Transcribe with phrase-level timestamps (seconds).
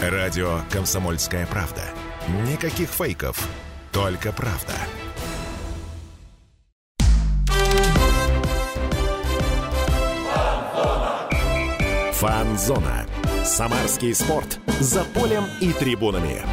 [0.00, 1.82] Радио «Комсомольская правда».
[2.48, 3.46] Никаких фейков,
[3.92, 4.72] только правда.
[12.14, 13.04] Фанзона.
[13.44, 14.58] Самарский спорт.
[14.78, 16.46] За полем и трибунами.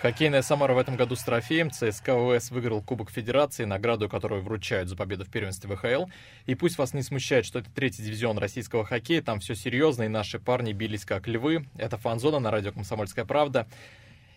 [0.00, 1.70] Хоккейная Самара в этом году с трофеем.
[1.70, 6.06] ЦСКА ОС выиграл Кубок Федерации, награду, которую вручают за победу в первенстве ВХЛ.
[6.46, 10.08] И пусть вас не смущает, что это третий дивизион российского хоккея, там все серьезно, и
[10.08, 11.66] наши парни бились как львы.
[11.76, 13.68] Это фан-зона на радио «Комсомольская правда».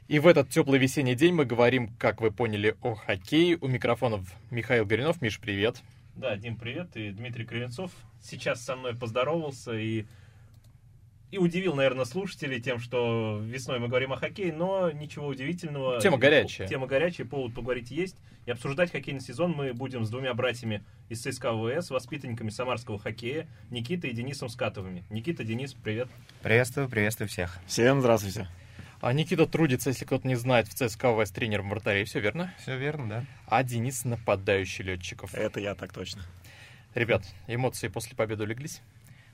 [0.09, 3.57] И в этот теплый весенний день мы говорим, как вы поняли, о хоккее.
[3.61, 5.21] У микрофонов Михаил Горинов.
[5.21, 5.81] Миш, привет.
[6.13, 6.97] Да, Дим, привет.
[6.97, 7.91] И Дмитрий Кривенцов
[8.21, 10.07] сейчас со мной поздоровался и,
[11.33, 15.99] и удивил, наверное, слушателей тем, что весной мы говорим о хоккее, но ничего удивительного.
[15.99, 16.67] Тема горячая.
[16.67, 18.17] Тема горячая, повод поговорить есть.
[18.45, 23.47] И обсуждать хоккейный сезон мы будем с двумя братьями из ЦСКА ВС, воспитанниками самарского хоккея,
[23.71, 25.05] Никитой и Денисом Скатовыми.
[25.09, 26.07] Никита, Денис, привет.
[26.43, 27.57] Приветствую, приветствую всех.
[27.65, 28.47] Всем здравствуйте.
[29.01, 32.53] А Никита трудится, если кто-то не знает, в ЦСКА ВС тренером вратарей, все верно?
[32.61, 33.25] Все верно, да.
[33.47, 35.33] А Денис нападающий летчиков.
[35.33, 36.21] Это я так точно.
[36.93, 38.83] Ребят, эмоции после победы улеглись?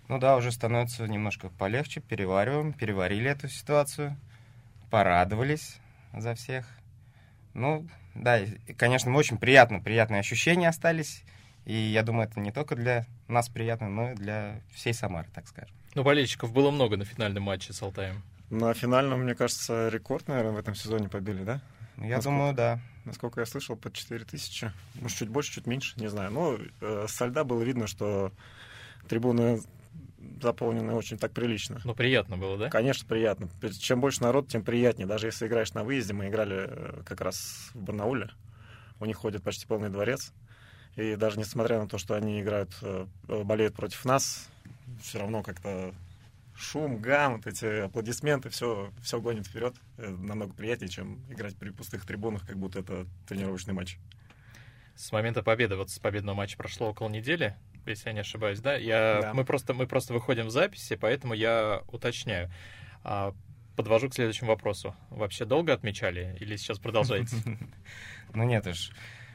[0.10, 4.18] Ну да, уже становится немножко полегче, перевариваем, переварили эту ситуацию,
[4.90, 5.78] порадовались
[6.14, 6.66] за всех.
[7.54, 11.24] Ну, да, и, конечно, очень приятно, приятные ощущения остались.
[11.66, 15.48] И я думаю, это не только для нас приятно, но и для всей Самары, так
[15.48, 15.76] скажем.
[15.94, 18.24] Ну, болельщиков было много на финальном матче с Алтаем.
[18.50, 21.62] На финальном, мне кажется, рекорд, наверное, в этом сезоне побили, да?
[21.98, 22.80] Ну, Я Насколько- думаю, да.
[23.06, 24.72] Насколько я слышал, под 4 тысячи.
[24.96, 26.32] Может, чуть больше, чуть меньше, не знаю.
[26.32, 28.32] Но э, со льда было видно, что
[29.08, 29.62] трибуны
[30.42, 31.80] заполнены очень так прилично.
[31.84, 32.70] Ну, приятно было, да?
[32.70, 33.50] Конечно, приятно.
[33.80, 35.08] Чем больше народ, тем приятнее.
[35.08, 38.30] Даже если играешь на выезде, мы играли э, как раз в Барнауле.
[39.00, 40.34] У них ходит почти полный дворец.
[40.96, 44.50] И даже несмотря на то, что они играют, э, болеют против нас,
[45.02, 45.94] все равно как-то
[46.56, 49.76] шум, гам, вот эти аплодисменты, все, все гонит вперед.
[49.98, 53.98] Э, Намного приятнее, чем играть при пустых трибунах, как будто это тренировочный матч.
[54.96, 57.56] С момента победы, вот с победного матча прошло около недели,
[57.92, 58.76] если я не ошибаюсь, да?
[58.76, 59.34] Я, Да.
[59.34, 62.52] Мы, просто, мы просто выходим в записи, поэтому я уточняю.
[63.04, 63.34] А,
[63.76, 64.96] подвожу к следующему вопросу.
[65.10, 67.36] Вообще долго отмечали или сейчас продолжаете?
[68.32, 68.92] Ну нет уж.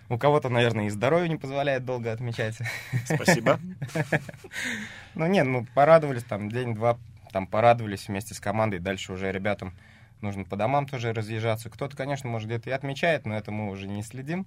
[0.08, 2.58] У кого-то, наверное, и здоровье не позволяет долго отмечать.
[3.06, 3.58] Спасибо.
[5.16, 6.98] Ну нет, ну порадовались там день-два,
[7.32, 8.80] там порадовались вместе с командой.
[8.80, 9.74] Дальше уже ребятам
[10.20, 11.70] нужно по домам тоже разъезжаться.
[11.70, 14.46] Кто-то, конечно, может где-то и отмечает, но это мы уже не следим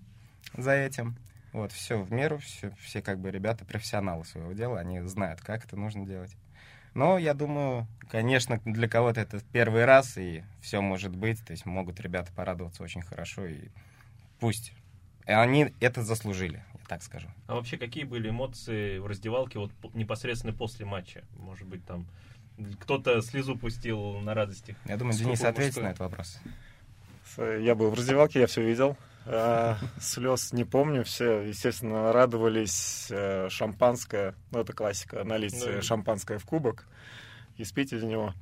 [0.56, 1.18] за этим.
[1.58, 5.66] Вот, все в меру, все, все как бы ребята профессионалы своего дела, они знают, как
[5.66, 6.38] это нужно делать.
[6.94, 11.66] Но я думаю, конечно, для кого-то это первый раз, и все может быть, то есть
[11.66, 13.70] могут ребята порадоваться очень хорошо, и
[14.40, 14.72] пусть.
[15.26, 17.28] И они это заслужили, я так скажу.
[17.48, 21.24] А вообще, какие были эмоции в раздевалке вот непосредственно после матча?
[21.38, 22.06] Может быть, там
[22.82, 24.76] кто-то слезу пустил на радости.
[24.86, 26.40] Я думаю, Денис ответит на этот вопрос.
[27.36, 28.96] С- Я был в раздевалке, я все видел.
[29.30, 31.04] А, Слез не помню.
[31.04, 33.08] Все, естественно, радовались.
[33.10, 36.86] э, Шампанское, ну это классика, налить Ну, э, шампанское в кубок
[37.58, 38.34] и спить из него.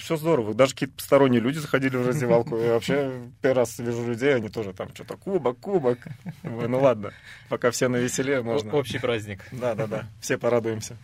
[0.00, 0.54] Все здорово.
[0.54, 2.56] Даже какие-то посторонние люди заходили в раздевалку.
[2.58, 5.98] Я вообще первый раз вижу людей, они тоже там что-то кубок, кубок.
[6.42, 7.12] Ну ладно,
[7.48, 8.72] пока все на веселе, можно.
[8.72, 9.44] Общий праздник.
[9.52, 10.06] Да, да, да.
[10.20, 10.96] Все порадуемся.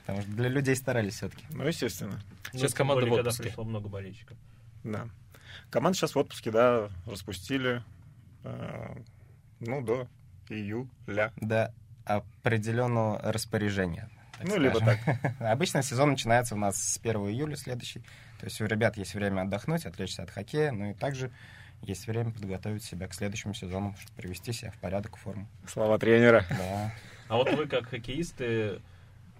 [0.00, 1.44] Потому что для людей старались все-таки.
[1.50, 2.18] Ну, естественно.
[2.52, 3.42] Сейчас тем команда в когда отпуске.
[3.42, 4.38] пришло много болельщиков.
[4.82, 5.06] Да.
[5.70, 7.82] Команда сейчас в отпуске, да, распустили.
[8.44, 8.96] э,
[9.60, 10.08] ну, до
[10.48, 11.32] июля.
[11.36, 11.74] До
[12.04, 14.08] определенного распоряжения.
[14.38, 15.18] так Ну, либо скажем.
[15.40, 18.00] Обычно сезон начинается у нас с 1 июля следующий.
[18.40, 21.30] То есть у ребят есть время отдохнуть, отвлечься от хоккея, ну и также
[21.82, 25.48] есть время подготовить себя к следующему сезону, чтобы привести себя в порядок, в форму.
[25.66, 26.44] Слова тренера.
[26.50, 26.94] Да.
[27.28, 28.80] А вот вы, как хоккеисты,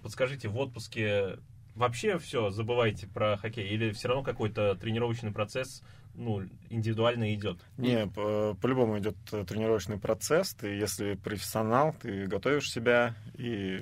[0.01, 1.37] подскажите, в отпуске
[1.79, 3.67] вообще все забываете про хоккей?
[3.69, 5.81] Или все равно какой-то тренировочный процесс
[6.13, 7.59] ну, индивидуально идет?
[7.77, 10.53] Не, по- по-любому идет э, тренировочный процесс.
[10.53, 13.81] Ты, если профессионал, ты готовишь себя и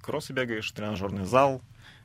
[0.00, 1.60] кроссы бегаешь, тренажерный зал.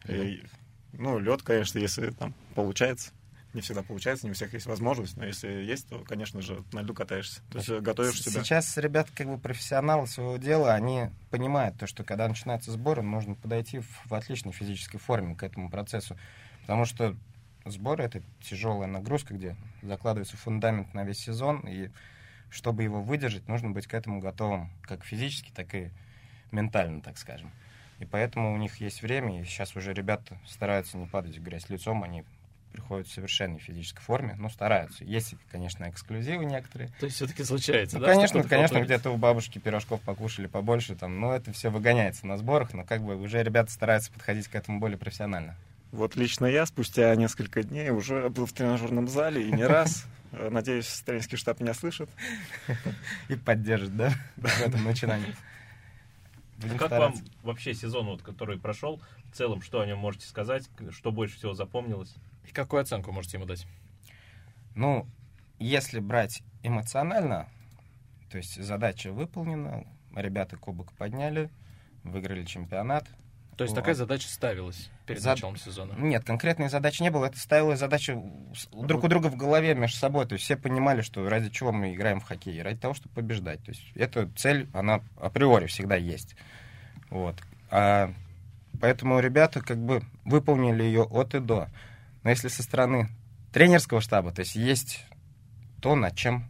[0.08, 0.44] и,
[0.92, 3.12] ну, лед, конечно, если там получается.
[3.54, 6.82] Не всегда получается, не у всех есть возможность, но если есть, то, конечно же, на
[6.82, 7.42] льду катаешься.
[7.52, 8.44] То есть э, готовишь себя.
[8.44, 13.36] Сейчас ребята как бы профессионалы своего дела, они понимают то, что когда начинаются сборы, нужно
[13.36, 16.18] подойти в, в отличной физической форме к этому процессу.
[16.62, 17.16] Потому что
[17.66, 21.92] сборы— это тяжелая нагрузка, где закладывается фундамент на весь сезон, и
[22.50, 25.92] чтобы его выдержать, нужно быть к этому готовым, как физически, так и
[26.52, 27.52] ментально, так скажем.
[28.00, 31.70] И поэтому у них есть время, и сейчас уже ребята стараются не падать в грязь
[31.70, 32.24] лицом, они
[32.74, 35.06] приходят в совершенной физической форме, ну, стараются.
[35.06, 36.90] Есть, конечно, эксклюзивы некоторые.
[37.00, 38.14] То есть все-таки случается, Ну, да?
[38.14, 42.74] конечно, конечно, где-то у бабушки пирожков покушали побольше, там, но это все выгоняется на сборах,
[42.74, 45.56] но как бы уже ребята стараются подходить к этому более профессионально.
[45.92, 50.06] Вот лично я спустя несколько дней уже был в тренажерном зале и не раз.
[50.32, 52.10] Э, Надеюсь, тренерский штаб меня слышит.
[53.30, 55.36] И поддержит, да, в этом начинании.
[56.58, 57.24] Будем Как вам стараться.
[57.44, 61.54] вообще сезон, вот, который прошел, в целом, что о нем можете сказать, что больше всего
[61.54, 62.16] запомнилось?
[62.48, 63.66] И какую оценку можете ему дать?
[64.76, 65.08] Ну,
[65.60, 67.48] если брать эмоционально,
[68.30, 69.86] то есть задача выполнена,
[70.16, 71.50] ребята кубок подняли,
[72.04, 73.08] выиграли чемпионат.
[73.56, 75.94] То есть Ну, такая задача ставилась перед Зад- началом сезона.
[75.98, 78.20] Нет, конкретной задачи не было, это ставилась задача
[78.72, 81.94] друг у друга в голове между собой, то есть все понимали, что ради чего мы
[81.94, 83.64] играем в хоккей, ради того, чтобы побеждать.
[83.64, 86.36] То есть эта цель, она априори всегда есть.
[87.12, 87.36] Вот.
[87.70, 88.12] А
[88.82, 91.70] поэтому ребята как бы выполнили ее от и до.
[92.24, 93.10] Но если со стороны
[93.52, 95.06] тренерского штаба, то есть есть
[95.82, 96.46] то, над чем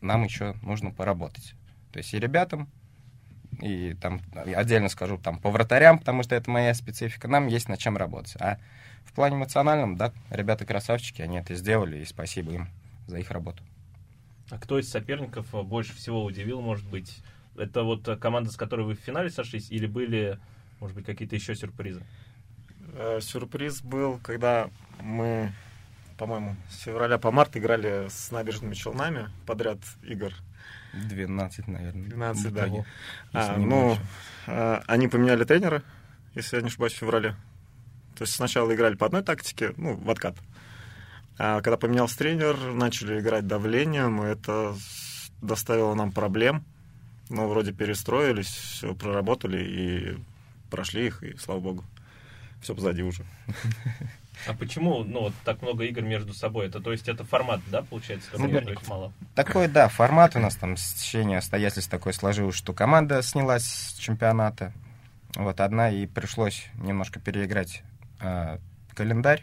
[0.00, 1.54] нам еще нужно поработать.
[1.92, 2.68] То есть и ребятам,
[3.60, 7.78] и там отдельно скажу там по вратарям, потому что это моя специфика, нам есть над
[7.78, 8.36] чем работать.
[8.40, 8.58] А
[9.04, 12.68] в плане эмоциональном, да, ребята красавчики, они это сделали, и спасибо им
[13.06, 13.62] за их работу.
[14.50, 17.18] А кто из соперников э, больше всего удивил, может быть?
[17.56, 20.38] Это вот э, команда, с которой вы в финале сошлись, или были,
[20.78, 22.02] может быть, какие-то еще сюрпризы?
[22.92, 24.70] Э, Сюрприз был, когда
[25.00, 25.52] мы,
[26.18, 30.32] по-моему, с февраля по март играли с набережными Челнами подряд игр.
[30.92, 32.08] 12, наверное.
[32.08, 32.60] 12, в да.
[32.60, 32.84] итоге,
[33.32, 33.98] А, ну,
[34.46, 35.82] э, они поменяли тренера,
[36.34, 37.36] если я не ошибаюсь, в феврале.
[38.16, 40.36] То есть сначала играли по одной тактике, ну, в откат.
[41.38, 44.74] А когда поменялся тренер, начали играть давлением, и это
[45.42, 46.64] доставило нам проблем.
[47.28, 50.18] Ну, вроде перестроились, все проработали и
[50.70, 51.84] прошли их, и слава богу.
[52.62, 53.24] Все позади уже.
[54.46, 56.66] А почему, ну, вот так много игр между собой?
[56.66, 59.12] Это, то есть, это формат, да, получается, Ну, соперников мало?
[59.34, 64.72] Такой, да, формат у нас там, течение обстоятельств такое сложилось, что команда снялась с чемпионата.
[65.34, 67.82] Вот одна, и пришлось немножко переиграть
[68.20, 68.58] э,
[68.94, 69.42] календарь.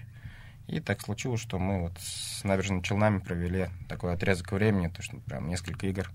[0.68, 5.18] И так случилось, что мы вот с набережными Челнами провели такой отрезок времени, то что
[5.18, 6.10] прям несколько игр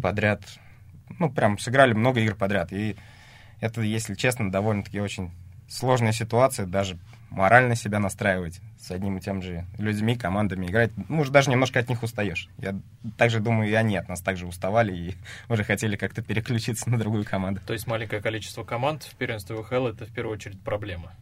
[0.00, 0.42] подряд,
[1.18, 2.72] ну, прям сыграли много игр подряд.
[2.72, 2.96] И
[3.60, 5.32] это, если честно, довольно-таки очень
[5.68, 6.98] сложная ситуация, даже
[7.30, 10.90] морально себя настраивать с одним и тем же людьми, командами играть.
[11.08, 12.48] Ну, уже даже немножко от них устаешь.
[12.58, 12.78] Я
[13.18, 15.14] также думаю, и они от нас также уставали и
[15.48, 17.60] уже хотели как-то переключиться на другую команду.
[17.66, 21.12] То есть маленькое количество команд в первенстве ВХЛ это в первую очередь проблема.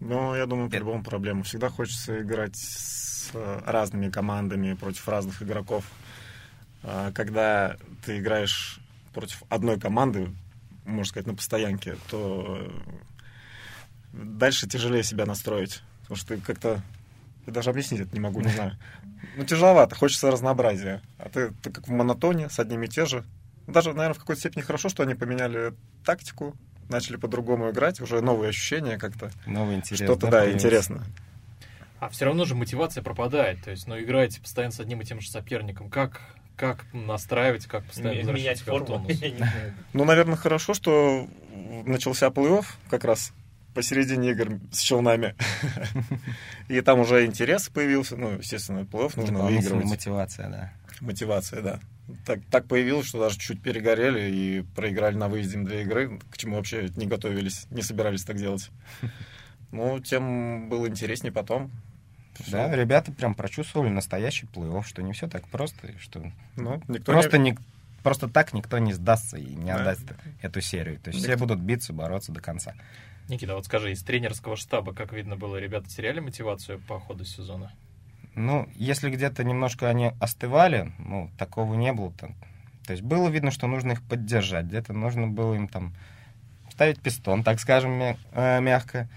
[0.00, 1.42] Ну, я думаю, Это- по-любому проблема.
[1.44, 5.84] Всегда хочется играть с э, разными командами против разных игроков.
[6.82, 8.80] А Когда ты играешь
[9.14, 10.30] против одной команды,
[10.84, 12.70] можно сказать, на постоянке, то э,
[14.12, 15.82] дальше тяжелее себя настроить.
[16.02, 16.82] Потому что ты как-то...
[17.46, 18.78] Я даже объяснить это не могу, не знаю.
[19.36, 21.02] Ну, тяжеловато, хочется разнообразия.
[21.18, 23.24] А ты, ты как в монотоне, с одними и те же.
[23.66, 25.74] Даже, наверное, в какой-то степени хорошо, что они поменяли
[26.04, 26.54] тактику,
[26.88, 29.30] начали по-другому играть, уже новые ощущения как-то.
[29.46, 30.00] Новый интерес.
[30.00, 30.56] Что-то, да, появился?
[30.56, 31.04] интересно.
[31.98, 33.62] А все равно же мотивация пропадает.
[33.64, 35.88] То есть, ну, играете постоянно с одним и тем же соперником.
[35.88, 36.20] Как,
[36.56, 38.86] как настраивать, как постоянно Менять форму?
[38.86, 39.12] тонус?
[39.20, 39.74] Я не знаю.
[39.92, 41.28] Ну, наверное, хорошо, что
[41.86, 43.32] начался плей-офф как раз
[43.74, 45.34] посередине игр с челнами.
[46.68, 48.16] И там уже интерес появился.
[48.16, 49.84] Ну, естественно, плей-офф нужно выигрывать.
[49.86, 50.72] мотивация, да.
[51.00, 51.80] Мотивация, да.
[52.26, 56.56] Так, так появилось, что даже чуть перегорели и проиграли на выезде для игры, к чему
[56.56, 58.70] вообще не готовились, не собирались так делать.
[59.70, 61.70] Ну, тем было интереснее потом.
[62.50, 62.74] Да, Всё.
[62.76, 67.38] ребята прям прочувствовали настоящий плей-офф, что не все так просто, и что Ну, никто просто,
[67.38, 67.52] не...
[67.52, 67.58] не...
[68.02, 69.76] просто так никто не сдастся и не Да.
[69.76, 70.04] отдаст
[70.40, 70.98] эту серию.
[70.98, 72.74] То есть все Никто- будут биться, бороться до конца.
[73.28, 77.72] Никита, вот скажи, из тренерского штаба, как видно было, ребята теряли мотивацию по ходу сезона?
[78.34, 82.12] Ну, если где-то немножко они остывали, ну, такого не было.
[82.12, 82.34] Там.
[82.86, 84.66] То есть было видно, что нужно их поддержать.
[84.66, 85.94] Где-то нужно было им там
[86.70, 89.08] ставить пистон, так скажем, э, мягко.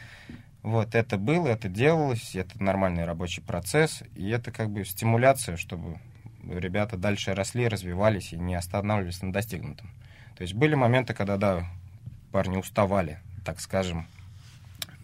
[0.62, 6.00] Вот, это было, это делалось, это нормальный рабочий процесс, и это как бы стимуляция, чтобы
[6.43, 9.89] ребята дальше росли, развивались и не останавливались на достигнутом.
[10.35, 11.67] То есть были моменты, когда, да,
[12.31, 14.08] парни уставали, так скажем,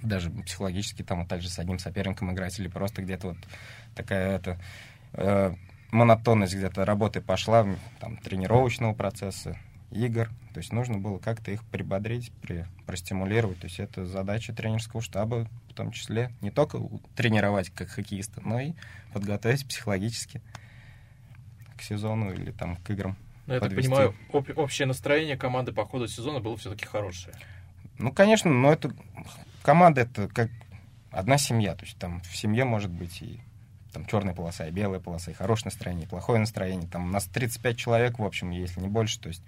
[0.02, 3.38] даже психологически там вот так же с одним соперником играть, или просто где-то вот
[3.96, 4.60] такая это
[5.14, 5.54] э,
[5.92, 7.68] монотонность где-то работы пошла,
[8.00, 9.58] там, тренировочного процесса,
[9.92, 10.30] игр.
[10.54, 13.60] То есть нужно было как-то их прибодрить, при, простимулировать.
[13.60, 16.32] То есть это задача тренерского штаба в том числе.
[16.42, 16.82] Не только
[17.16, 18.74] тренировать как хоккеиста, но и
[19.14, 20.42] подготовить психологически
[21.78, 23.16] к сезону или там к играм.
[23.48, 27.36] Ну, я так понимаю, об- общее настроение команды по ходу сезона было все-таки хорошее.
[28.01, 28.91] Ну, конечно, но это
[29.63, 30.50] команда это как
[31.12, 31.75] одна семья.
[31.75, 33.39] То есть там в семье может быть и
[33.93, 36.88] там черная полоса, и белая полоса, и хорошее настроение, и плохое настроение.
[36.88, 39.20] Там у нас 35 человек, в общем, если не больше.
[39.20, 39.43] То есть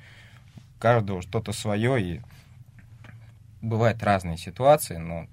[0.80, 2.22] каждого что-то свое, и
[3.62, 5.28] бывают разные ситуации, но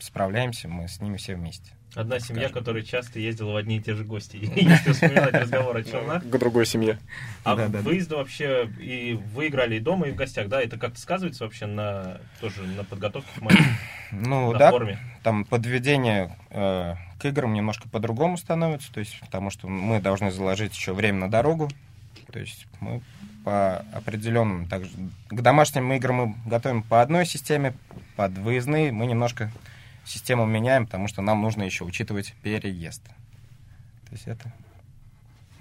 [0.00, 1.72] справляемся мы с ними все вместе.
[1.94, 2.58] Одна семья, скажем.
[2.58, 4.36] которая часто ездила в одни и те же гости.
[4.56, 6.24] Если вспоминать разговор о Челнах.
[6.24, 6.98] К другой семье.
[7.44, 10.60] А выезды вообще, и вы играли и дома, и в гостях, да?
[10.60, 13.62] Это как-то сказывается вообще на тоже на подготовке к матчу,
[14.12, 14.98] Ну да, форме?
[15.22, 20.74] там подведение э, к играм немножко по-другому становится, то есть потому что мы должны заложить
[20.74, 21.70] еще время на дорогу,
[22.32, 23.02] то есть мы
[23.44, 24.90] по определенным также
[25.28, 27.74] к домашним играм мы готовим по одной системе,
[28.16, 29.50] под выездные мы немножко
[30.04, 33.04] систему меняем, потому что нам нужно еще учитывать переезд.
[33.04, 34.52] То есть это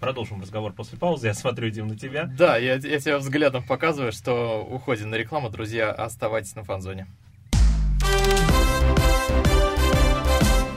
[0.04, 1.28] Продолжим разговор после паузы.
[1.28, 2.26] Я смотрю, Дим, на тебя.
[2.26, 5.50] Да, я, я тебе взглядом показываю, что уходим на рекламу.
[5.50, 7.08] Друзья, оставайтесь на фан-зоне.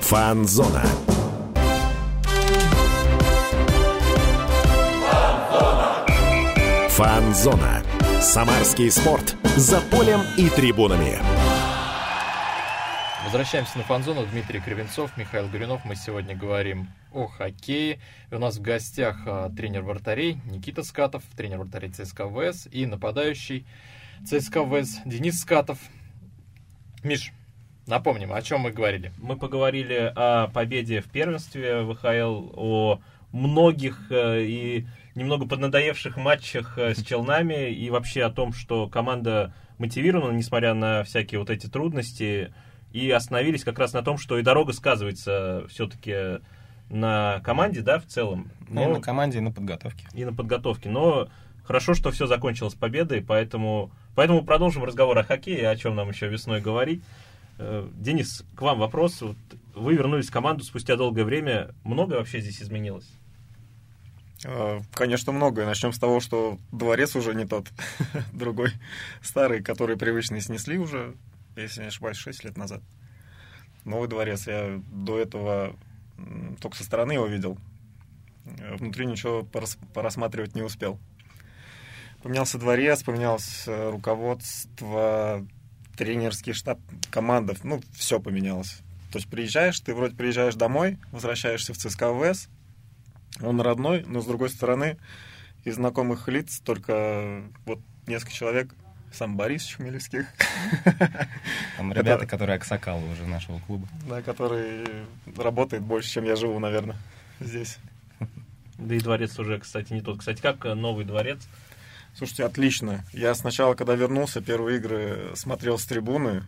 [0.02, 0.84] Фанзона.
[6.90, 7.82] Фанзона.
[8.20, 9.34] Самарский спорт.
[9.56, 11.35] За полем и трибунами.
[13.26, 14.24] Возвращаемся на фан-зону.
[14.24, 15.84] Дмитрий Кривенцов, Михаил Горюнов.
[15.84, 17.98] Мы сегодня говорим о хоккее.
[18.30, 22.86] И у нас в гостях а, тренер вратарей Никита Скатов, тренер вратарей ЦСКА ВС и
[22.86, 23.66] нападающий
[24.24, 25.80] ЦСКА ВС Денис Скатов.
[27.02, 27.32] Миш,
[27.88, 29.10] напомним, о чем мы говорили.
[29.18, 33.00] Мы поговорили о победе в первенстве ВХЛ, о
[33.32, 39.52] многих э, и немного поднадоевших матчах э, с Челнами и вообще о том, что команда
[39.78, 42.54] мотивирована, несмотря на всякие вот эти трудности,
[42.96, 46.40] и остановились как раз на том, что и дорога сказывается все-таки
[46.88, 48.50] на команде, да, в целом.
[48.68, 50.06] ну, и Но- на команде, и на подготовке.
[50.14, 50.88] и на подготовке.
[50.88, 51.28] Но
[51.64, 56.28] хорошо, что все закончилось победой, поэтому, поэтому продолжим разговор о хоккее, о чем нам еще
[56.28, 57.02] весной говорить.
[57.58, 59.20] Э, Денис, к вам вопрос.
[59.20, 59.36] Вот
[59.74, 61.74] вы вернулись в команду спустя долгое время.
[61.84, 63.08] Многое вообще здесь изменилось?
[64.44, 65.66] Э, Конечно, многое.
[65.66, 67.66] Начнем с того, что дворец уже не тот,
[68.32, 68.70] другой,
[69.22, 71.14] старый, который привычный снесли уже,
[71.62, 72.82] если не ошибаюсь, 6 лет назад.
[73.84, 74.46] Новый дворец.
[74.46, 75.76] Я до этого
[76.60, 77.58] только со стороны его видел.
[78.44, 80.98] Э, Внутри ничего порас- порассматривать не успел.
[82.22, 85.46] Поменялся дворец, поменялось э, руководство,
[85.96, 87.54] тренерский штаб, команда.
[87.62, 88.80] Ну, все поменялось.
[89.12, 92.48] То есть приезжаешь, ты вроде приезжаешь домой, возвращаешься в ЦСКА ВС,
[93.40, 94.98] он родной, но с другой стороны,
[95.64, 98.74] из знакомых лиц только вот несколько человек,
[99.12, 100.26] сам Борис Хмельевских,
[101.76, 103.88] Там Это- ребята, которые Аксакалы уже нашего клуба.
[104.08, 104.84] да, который
[105.36, 106.96] работает больше, чем я живу, наверное,
[107.40, 107.78] здесь.
[108.78, 110.18] Да и дворец уже, кстати, не тот.
[110.18, 111.40] Кстати, как новый дворец?
[112.14, 113.04] Слушайте, отлично.
[113.12, 116.44] Я сначала, когда вернулся, первые игры смотрел с трибуны.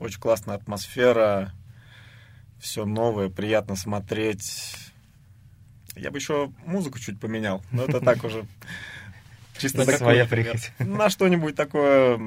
[0.00, 1.52] Очень классная атмосфера,
[2.58, 4.76] все новое, приятно смотреть.
[5.96, 8.46] Я бы еще музыку чуть поменял, но это так уже
[9.62, 10.72] чисто На Своя прихоть.
[10.78, 12.20] на что-нибудь такое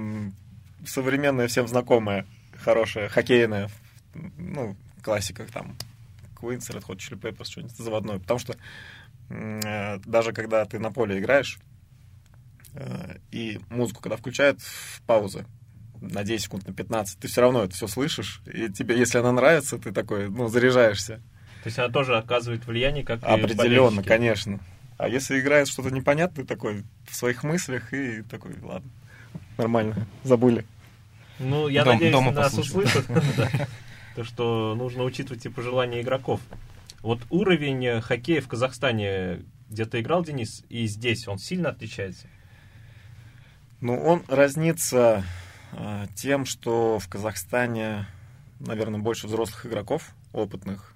[0.85, 2.25] современное, всем знакомое,
[2.57, 3.69] хорошее, хоккейное.
[4.37, 5.75] Ну, классика там.
[6.41, 8.19] Queens, Red Hot Chili Peppers, что-нибудь заводное.
[8.19, 8.55] Потому что
[9.29, 11.59] э, даже когда ты на поле играешь,
[12.73, 15.45] э, и музыку, когда включают в паузы,
[16.01, 19.31] на 10 секунд, на 15, ты все равно это все слышишь, и тебе, если она
[19.31, 21.21] нравится, ты такой, ну, заряжаешься.
[21.63, 24.59] То есть она тоже оказывает влияние, как Определенно, конечно.
[24.97, 28.89] А если играет что-то непонятное, ты такой в своих мыслях и такой, ладно,
[29.57, 30.65] нормально, забыли.
[31.39, 33.05] Ну, я Дом- надеюсь, дома нас услышат.
[34.15, 36.39] То, что нужно учитывать и пожелания игроков.
[37.01, 42.27] Вот уровень хоккея в Казахстане, где ты играл, Денис, и здесь он сильно отличается?
[43.81, 45.25] Ну, он разнится
[45.73, 48.07] э, тем, что в Казахстане,
[48.59, 50.94] наверное, больше взрослых игроков, опытных,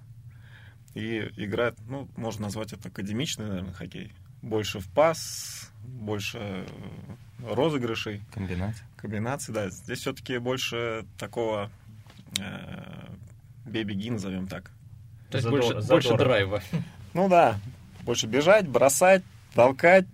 [0.94, 4.12] и играет, ну, можно назвать это академичный, наверное, хоккей.
[4.42, 6.66] Больше в пас, больше э,
[7.46, 8.86] розыгрышей, Комбинация.
[8.96, 9.68] комбинаций, да.
[9.70, 11.70] Здесь все-таки больше такого
[12.38, 13.06] э,
[13.66, 14.70] бей-беги, назовем так.
[15.30, 15.88] То есть Задор- больше, задора.
[15.88, 16.62] больше драйва.
[17.14, 17.58] Ну да,
[18.02, 19.22] больше бежать, бросать,
[19.54, 20.06] толкать.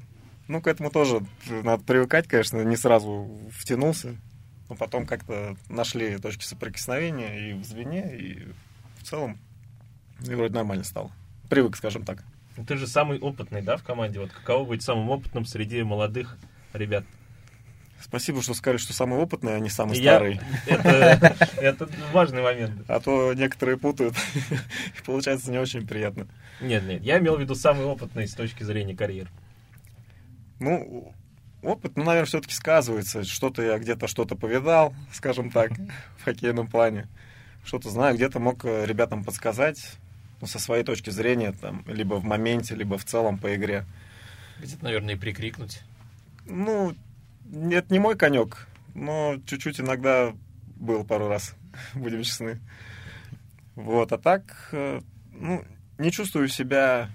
[0.48, 4.16] Ну, к этому тоже надо привыкать, конечно, не сразу втянулся.
[4.68, 8.48] Но потом как-то нашли точки соприкосновения и в звене, и
[8.98, 9.38] в целом
[10.24, 11.10] и вроде нормально стало.
[11.48, 12.22] Привык, скажем так.
[12.56, 14.18] Ну, Ты же самый опытный, да, в команде?
[14.20, 16.38] Вот каково быть самым опытным среди молодых
[16.72, 17.04] ребят?
[18.00, 20.40] Спасибо, что сказали, что самый опытный, а не самый я- старый.
[20.66, 22.84] Это, это важный момент.
[22.88, 24.14] А то некоторые путают,
[24.98, 26.26] и получается не очень приятно.
[26.60, 29.28] Нет, нет, я имел в виду самый опытный с точки зрения карьеры.
[30.60, 31.14] Ну,
[31.62, 33.24] опыт, ну, наверное, все-таки сказывается.
[33.24, 35.72] Что-то я где-то что-то повидал, скажем так,
[36.18, 37.08] в хоккейном плане.
[37.64, 39.96] что-то знаю, где-то мог э, ребятам подсказать,
[40.40, 43.84] ну, со своей точки зрения, там, либо в моменте, либо в целом по игре.
[44.60, 45.82] Где-то, наверное, и прикрикнуть.
[46.46, 46.94] Ну,
[47.70, 50.34] это не мой конек, но чуть-чуть иногда
[50.76, 51.54] был пару раз,
[51.94, 52.58] будем честны.
[53.74, 55.00] Вот, а так, э,
[55.32, 55.64] ну,
[55.98, 57.10] не чувствую себя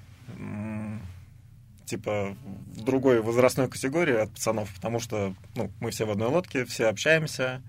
[1.92, 2.38] типа
[2.74, 6.86] в другой возрастной категории от пацанов, потому что ну, мы все в одной лодке, все
[6.86, 7.62] общаемся.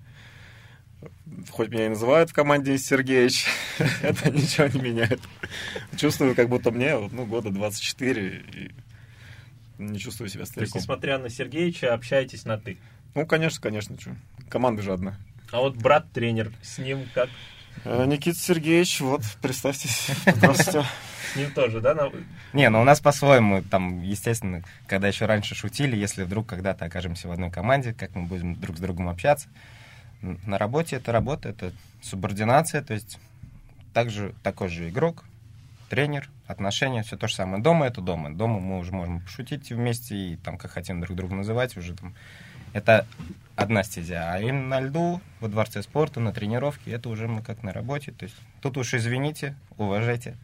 [1.49, 3.45] Хоть меня и называют в команде Сергеевич,
[4.01, 5.19] это ничего не меняет.
[5.97, 8.71] Чувствую, как будто мне ну, года 24, и
[9.77, 10.81] не чувствую себя То есть, стариком.
[10.81, 12.77] несмотря на Сергеевича, общаетесь на «ты».
[13.15, 14.11] Ну, конечно, конечно, чё.
[14.49, 15.17] команда же одна.
[15.51, 17.29] А вот брат-тренер, с ним как?
[17.85, 20.87] Э, Никита Сергеевич, вот, представьтесь, здравствуйте.
[21.33, 21.95] С ним тоже, да?
[21.95, 22.11] на-
[22.53, 27.27] Не, ну у нас по-своему, там, естественно, когда еще раньше шутили, если вдруг когда-то окажемся
[27.27, 29.47] в одной команде, как мы будем друг с другом общаться.
[30.23, 33.19] На работе это работа, это субординация, то есть
[33.93, 35.23] также такой же игрок,
[35.89, 37.61] тренер, отношения, все то же самое.
[37.61, 38.33] Дома это дома.
[38.33, 42.15] Дома мы уже можем пошутить вместе и там как хотим друг друга называть уже там.
[42.73, 43.05] Это
[43.55, 44.33] одна стезя.
[44.33, 48.11] А именно на льду, во дворце спорта, на тренировке, это уже мы как на работе.
[48.11, 50.35] То есть тут уж извините, уважайте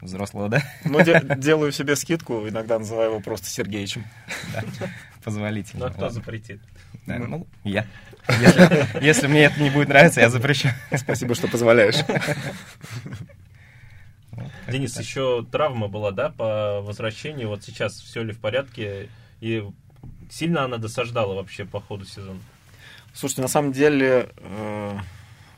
[0.00, 0.62] взрослого, да?
[0.84, 4.04] Ну, де- делаю себе скидку, иногда называю его просто Сергеичем.
[5.24, 5.86] Позволительно.
[5.86, 6.14] Ну, а кто ладно.
[6.14, 6.60] запретит?
[7.06, 7.86] Да, ну, я.
[8.28, 10.68] Если, если мне это не будет нравиться, я запрещу.
[10.96, 11.96] Спасибо, что позволяешь.
[14.68, 17.48] Денис, еще травма была, да, по возвращению.
[17.48, 19.08] Вот сейчас все ли в порядке?
[19.40, 19.64] И
[20.30, 22.40] сильно она досаждала вообще по ходу сезона?
[23.14, 24.98] Слушайте, на самом деле, э,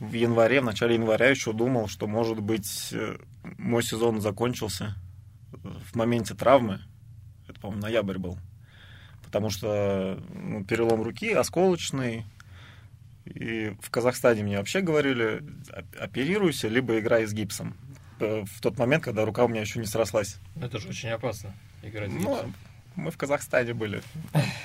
[0.00, 3.16] в январе, в начале января еще думал, что, может быть, э,
[3.58, 4.96] мой сезон закончился
[5.52, 6.80] в моменте травмы.
[7.48, 8.38] Это, по-моему, ноябрь был.
[9.34, 12.24] Потому что ну, перелом руки, осколочный.
[13.24, 15.42] И в Казахстане мне вообще говорили,
[15.76, 17.76] «Оп- оперируйся, либо играй с гипсом.
[18.20, 20.36] Э, В тот момент, когда рука у меня еще не срослась.
[20.54, 22.54] Ну, это же очень опасно, играть с Ну, гипсом.
[22.94, 24.02] мы в Казахстане были.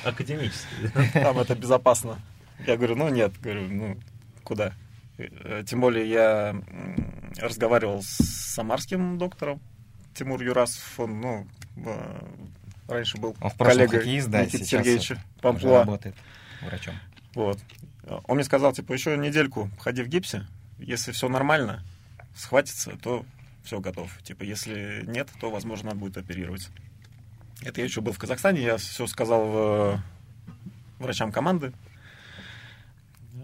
[0.05, 0.91] Академически.
[1.13, 2.19] Там это безопасно.
[2.67, 3.97] Я говорю, ну нет, говорю, ну
[4.43, 4.73] куда?
[5.17, 6.55] Э, Тем более я
[7.39, 8.17] разговаривал с
[8.53, 9.59] самарским доктором
[10.13, 12.21] Тимур Юрасов, он, ну, э,
[12.89, 15.79] раньше был Он в коллегой хоккеист, да, Никиты сейчас Сергеевича Памплуа.
[15.79, 16.15] работает
[16.61, 16.95] врачом.
[17.35, 17.59] Вот.
[18.25, 20.45] Он мне сказал, типа, еще недельку ходи в гипсе,
[20.79, 21.83] если все нормально,
[22.35, 23.25] схватится, то
[23.63, 24.11] все готов.
[24.23, 26.69] Типа, если нет, то, возможно, надо будет оперировать.
[27.61, 30.01] Это я еще был в Казахстане, я все сказал в-
[30.97, 31.71] врачам команды.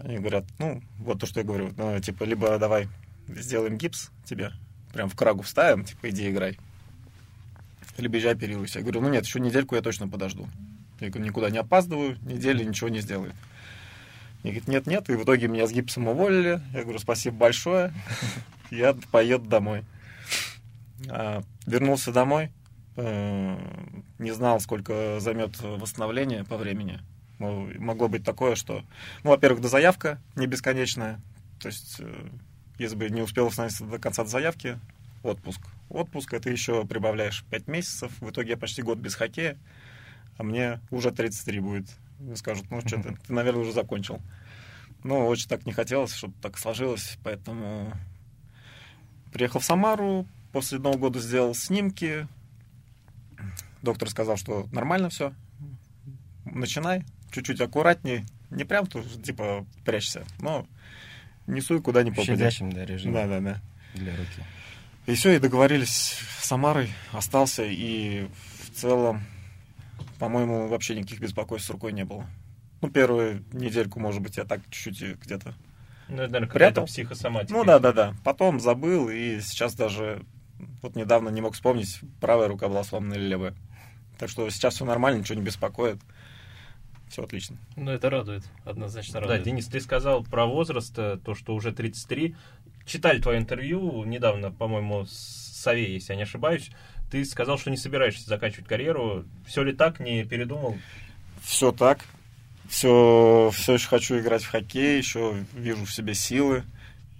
[0.02, 2.88] Они говорят, ну, вот то, что я говорю, ну, типа, либо давай
[3.28, 4.52] сделаем гипс тебе,
[4.92, 6.58] прям в крагу вставим, типа, иди играй.
[7.98, 8.78] Либо езжай оперируйся.
[8.78, 10.48] Я говорю, ну нет, еще недельку я точно подожду.
[11.00, 13.34] Я говорю, никуда не опаздываю, недели ничего не сделает.
[14.42, 16.60] Мне говорит, нет, нет, и в итоге меня с гипсом уволили.
[16.72, 17.92] Я говорю, спасибо большое,
[18.70, 19.82] я поеду домой.
[21.08, 22.50] А, вернулся домой,
[22.96, 23.56] э,
[24.18, 27.00] не знал, сколько займет восстановление по времени.
[27.38, 28.82] Могло быть такое, что,
[29.22, 31.20] ну, во-первых, дозаявка не бесконечная,
[31.60, 32.28] то есть, э,
[32.78, 34.78] если бы не успел восстановиться до конца заявки,
[35.22, 35.60] отпуск.
[35.88, 39.56] Отпуск, это еще прибавляешь 5 месяцев, в итоге я почти год без хоккея,
[40.36, 41.88] а мне уже 33 будет.
[42.30, 44.20] И скажут, ну, что ты, ты, наверное, уже закончил.
[45.04, 47.92] Ну, очень так не хотелось, чтобы так сложилось, поэтому
[49.32, 52.26] приехал в Самару, после Нового года сделал снимки.
[53.82, 55.32] Доктор сказал, что нормально все.
[56.44, 58.24] Начинай, чуть-чуть аккуратнее.
[58.50, 60.66] Не прям тут, типа, прячься, но
[61.46, 62.32] не суй куда ни В попадя.
[62.32, 63.60] щадящем, да, режиме Да, да, да.
[63.94, 64.42] для руки.
[65.06, 68.28] И все, и договорились с Самарой, остался, и
[68.64, 69.22] в целом,
[70.18, 72.26] по-моему, вообще никаких беспокойств с рукой не было.
[72.82, 75.54] Ну, первую недельку, может быть, я так чуть-чуть где-то...
[76.08, 76.86] Ну, это, наверное, Прятал?
[76.86, 77.52] психосоматика.
[77.54, 78.14] Ну, да-да-да.
[78.24, 80.24] Потом забыл, и сейчас даже...
[80.82, 83.54] Вот недавно не мог вспомнить, правая рука была сломана или левая.
[84.18, 85.98] Так что сейчас все нормально, ничего не беспокоит.
[87.08, 87.58] Все отлично.
[87.76, 89.44] Ну, это радует, однозначно Да, радует.
[89.44, 92.34] Денис, ты сказал про возраст, э, то, что уже 33.
[92.86, 96.70] Читали твое интервью недавно, по-моему, с Савей, если я не ошибаюсь.
[97.10, 99.24] Ты сказал, что не собираешься заканчивать карьеру.
[99.46, 100.78] Все ли так, не передумал?
[101.42, 102.04] Все так.
[102.68, 106.64] Все, все еще хочу играть в хоккей, еще вижу в себе силы.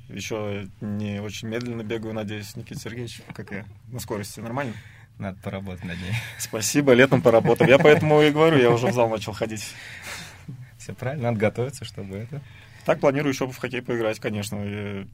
[0.09, 4.73] Еще не очень медленно бегаю, надеюсь, Никита Сергеевич, как я, на скорости нормально.
[5.19, 6.13] Надо поработать над ней.
[6.39, 7.67] Спасибо, летом поработал.
[7.67, 9.67] Я поэтому и говорю, я уже в зал начал ходить.
[10.79, 12.41] Все правильно, надо готовиться, чтобы это...
[12.85, 15.07] Так планирую еще в хоккей поиграть, конечно.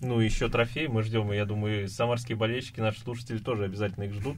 [0.00, 4.12] Ну, еще трофей мы ждем, и я думаю, самарские болельщики, наши слушатели тоже обязательно их
[4.12, 4.36] ждут.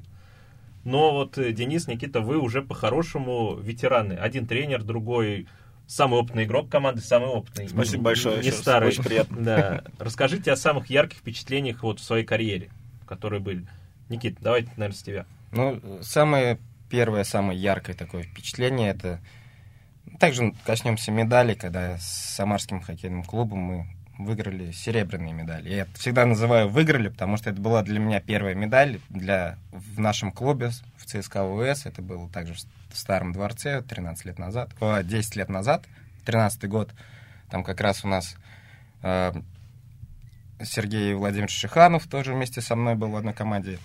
[0.85, 4.13] Но вот, э, Денис, Никита, вы уже по-хорошему ветераны.
[4.13, 5.49] Один тренер, другой
[5.87, 7.69] самый опытный игрок команды, самый опытный.
[7.69, 8.37] Спасибо большое.
[8.37, 8.61] Не еще раз.
[8.61, 8.89] старый.
[8.91, 9.43] Очень приятно.
[9.43, 9.85] Да.
[9.99, 12.71] Расскажите о самых ярких впечатлениях вот в своей карьере,
[13.07, 13.67] которые были.
[14.09, 15.27] Никит, давайте, наверное, с тебя.
[15.51, 19.21] Ну, самое первое, самое яркое такое впечатление, это...
[20.19, 23.87] Также коснемся медалей, когда с Самарским хоккейным клубом мы
[24.19, 25.71] выиграли серебряные медали.
[25.71, 30.01] Я это всегда называю выиграли, потому что это была для меня первая медаль для, в
[30.01, 31.87] нашем клубе в ЦСКА УС.
[31.87, 32.55] Это было также
[32.91, 35.85] в Старом дворце 13 лет назад, о, 10 лет назад,
[36.25, 36.91] 13 год.
[37.49, 38.37] Там как раз у нас
[39.03, 39.33] э,
[40.63, 43.79] Сергей Владимирович Шиханов тоже вместе со мной был в одной команде.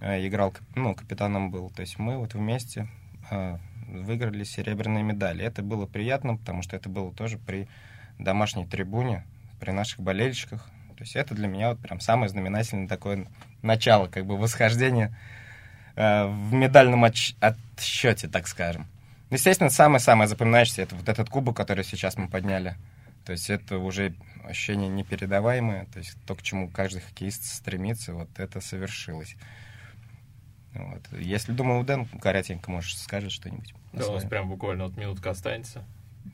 [0.00, 1.70] Э, играл, ну, капитаном был.
[1.70, 2.88] То есть мы вот вместе
[3.30, 3.56] э,
[3.88, 5.44] выиграли серебряные медали.
[5.44, 7.68] Это было приятно, потому что это было тоже при
[8.18, 9.24] домашней трибуне,
[9.62, 10.68] при наших болельщиках.
[10.96, 13.28] То есть это для меня вот прям самое знаменательное такое
[13.62, 15.16] начало, как бы восхождение
[15.94, 18.88] э, в медальном отч- отсчете, так скажем.
[19.30, 22.74] Естественно, самое-самое запоминающееся это вот этот кубок, который сейчас мы подняли.
[23.24, 28.30] То есть это уже ощущение непередаваемое, то есть то, к чему каждый хоккеист стремится, вот
[28.40, 29.36] это совершилось.
[30.74, 31.02] Вот.
[31.12, 33.72] Если, думаю, Дэн коротенько, можешь скажет что-нибудь.
[33.92, 35.84] Да, у нас прям буквально вот минутка останется.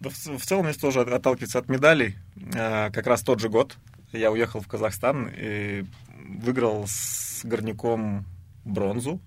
[0.01, 3.77] В, целом, если тоже от- отталкиваться от медалей, э, как раз тот же год
[4.13, 5.85] я уехал в Казахстан и
[6.29, 8.27] выиграл с горняком
[8.65, 9.21] бронзу.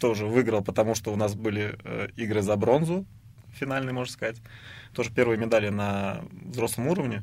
[0.00, 3.06] Тоже выиграл, потому что у нас были э, игры за бронзу,
[3.52, 4.38] финальные, можно сказать.
[4.92, 7.22] Тоже первые медали на взрослом уровне.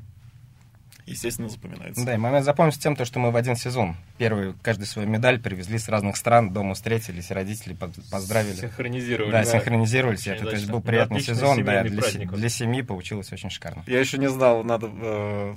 [1.10, 2.06] Естественно, запоминается.
[2.06, 5.40] Да, и момент запомнился тем, то, что мы в один сезон первый, каждый свою медаль
[5.40, 7.76] привезли с разных стран, дома встретились, родители
[8.12, 8.56] поздравили.
[8.56, 9.32] Синхронизировали.
[9.32, 9.52] Да, да.
[9.52, 10.22] синхронизировались.
[10.22, 12.32] Очень Это то есть был приятный отличный сезон, да, для, праздник.
[12.32, 13.84] для семьи получилось очень шикарно.
[13.88, 15.56] Я еще не знал, надо э,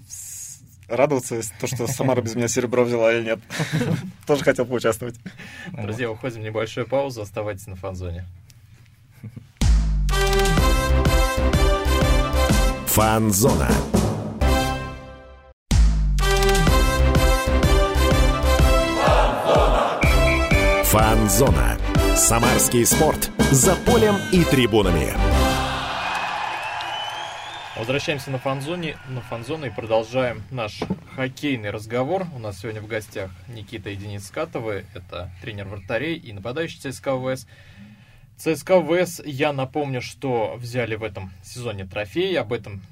[0.88, 3.40] радоваться, если то, что Самара без меня серебро взяла или нет.
[4.26, 5.16] Тоже хотел поучаствовать.
[5.70, 8.24] Друзья, уходим в небольшую паузу, оставайтесь на фан-зоне.
[12.86, 13.70] Фанзона.
[20.92, 21.78] Фанзона.
[22.14, 23.30] Самарский спорт.
[23.50, 25.14] За полем и трибунами.
[27.78, 30.80] Возвращаемся на фанзоне, на фанзону и продолжаем наш
[31.16, 32.26] хоккейный разговор.
[32.36, 33.88] У нас сегодня в гостях Никита
[34.20, 34.84] Скатовы.
[34.92, 37.46] Это тренер вратарей и нападающий ЦСКА ВС.
[38.36, 42.38] ЦСКА ВС, я напомню, что взяли в этом сезоне трофей.
[42.38, 42.82] Об этом,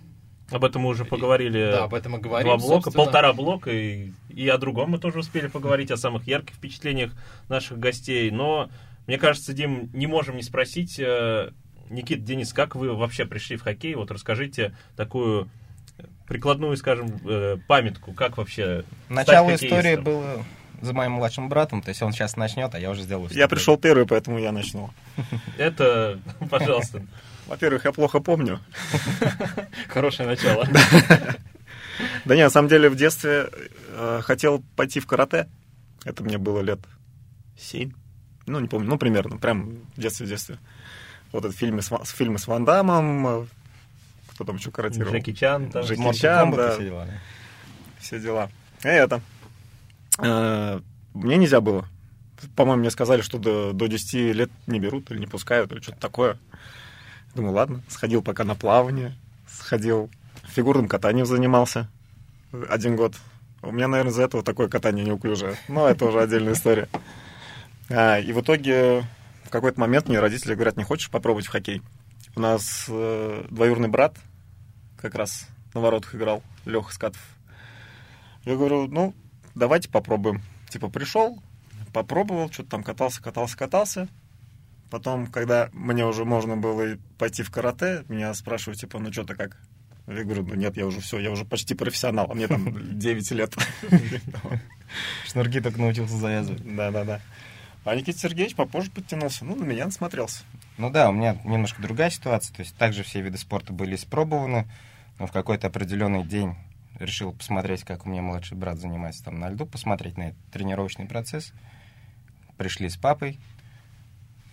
[0.51, 1.71] Об этом мы уже поговорили.
[1.73, 2.49] да, об этом и говорим.
[2.49, 3.05] Два блока, собственно.
[3.05, 7.13] полтора блока, и, и о другом мы тоже успели поговорить, о самых ярких впечатлениях
[7.49, 8.31] наших гостей.
[8.31, 8.69] Но,
[9.07, 11.51] мне кажется, Дим, не можем не спросить, э,
[11.89, 13.95] Никит, Денис, как вы вообще пришли в хоккей?
[13.95, 15.49] Вот расскажите такую
[16.27, 20.45] прикладную, скажем, э, памятку, как вообще Начало стать истории было
[20.81, 23.29] за моим младшим братом, то есть он сейчас начнет, а я уже сделаю.
[23.33, 24.91] Я пришел первый, поэтому я начну.
[25.59, 27.03] Это, пожалуйста,
[27.51, 28.61] Во-первых, я плохо помню.
[29.89, 30.69] Хорошее начало.
[32.25, 33.51] Да не, на самом деле в детстве
[33.89, 35.49] э, хотел пойти в карате.
[36.05, 36.79] Это мне было лет
[37.59, 37.93] семь.
[38.47, 40.59] Ну, не помню, ну, примерно, прям в детстве, в детстве.
[41.33, 43.47] Вот это фильмы с, фильмы с Ван Дамом, э,
[44.29, 45.13] кто там еще каратировал?
[45.13, 46.73] Джеки Чан, там, Джеки Чан, да.
[46.73, 47.09] все дела,
[47.99, 48.51] все дела.
[48.85, 49.21] И это.
[50.19, 50.81] Э,
[51.15, 51.85] Мне нельзя было.
[52.55, 55.99] По-моему, мне сказали, что до, до 10 лет не берут или не пускают, или что-то
[55.99, 56.39] такое.
[57.35, 57.83] Думаю, ладно.
[57.89, 59.15] Сходил пока на плавание,
[59.49, 60.11] сходил
[60.45, 61.89] фигурным катанием занимался
[62.69, 63.15] один год.
[63.63, 65.57] У меня, наверное, из-за этого такое катание неуклюжее.
[65.69, 66.89] Но это уже отдельная история.
[67.89, 69.05] А, и в итоге
[69.45, 71.83] в какой-то момент мне родители говорят, не хочешь попробовать в хоккей?
[72.37, 74.17] У нас э, двоюродный брат
[74.97, 77.21] как раз на воротах играл, Леха Скатов.
[78.45, 79.15] Я говорю, ну,
[79.55, 80.43] давайте попробуем.
[80.69, 81.43] Типа пришел,
[81.93, 84.09] попробовал, что-то там катался, катался, катался.
[84.91, 89.57] Потом, когда мне уже можно было пойти в карате, меня спрашивают, типа, ну что-то как?
[90.09, 93.31] Я говорю, ну нет, я уже все, я уже почти профессионал, а мне там 9
[93.31, 93.57] лет.
[95.27, 96.63] Шнурки только научился завязывать.
[96.77, 97.21] Да-да-да.
[97.85, 99.45] А Никита Сергеевич попозже подтянулся.
[99.45, 100.43] Ну, на меня насмотрелся.
[100.77, 102.55] Ну да, у меня немножко другая ситуация.
[102.55, 104.69] То есть также все виды спорта были испробованы,
[105.19, 106.57] но в какой-то определенный день
[106.99, 111.07] решил посмотреть, как у меня младший брат занимается там на льду, посмотреть на этот тренировочный
[111.07, 111.53] процесс.
[112.59, 113.39] Пришли с папой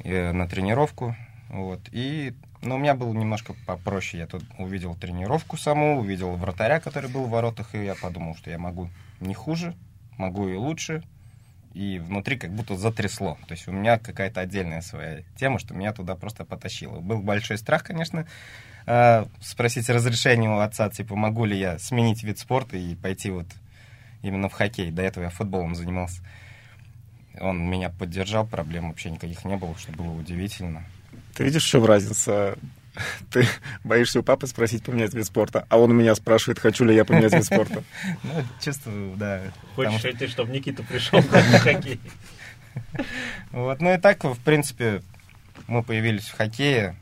[0.04, 1.16] на тренировку.
[1.50, 1.82] Вот.
[1.92, 4.22] И но у меня было немножко попроще.
[4.22, 8.50] Я тут увидел тренировку саму, увидел вратаря, который был в воротах, и я подумал, что
[8.50, 9.76] я могу не хуже,
[10.18, 11.04] могу и лучше.
[11.74, 13.38] И внутри как будто затрясло.
[13.48, 17.00] То есть у меня какая-то отдельная своя тема, что меня туда просто потащило.
[17.00, 18.26] Был большой страх, конечно,
[18.88, 23.46] э, спросить разрешение у отца, типа, могу ли я сменить вид спорта и пойти вот
[24.24, 24.90] именно в хоккей.
[24.90, 26.24] До этого я футболом занимался.
[27.40, 30.84] Он меня поддержал, проблем вообще никаких не было, что было удивительно.
[31.36, 32.58] Ты видишь, в чем разница
[33.32, 33.48] Ты
[33.84, 37.06] боишься у папы спросить поменять вид спорта, а он у меня спрашивает, хочу ли я
[37.06, 37.84] поменять вид спорта.
[38.24, 39.42] Ну, чувствую, да.
[39.76, 40.28] Хочешь, потому...
[40.30, 42.00] чтобы Никита пришел на хоккей?
[43.52, 45.02] Вот, ну и так, в принципе,
[45.68, 46.96] мы появились в хоккее,